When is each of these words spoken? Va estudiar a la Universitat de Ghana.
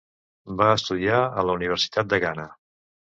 Va 0.61 0.69
estudiar 0.77 1.19
a 1.25 1.43
la 1.49 1.55
Universitat 1.57 2.09
de 2.15 2.19
Ghana. 2.25 2.47